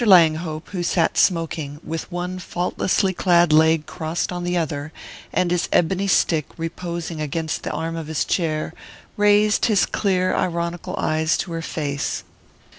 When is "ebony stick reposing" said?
5.71-7.21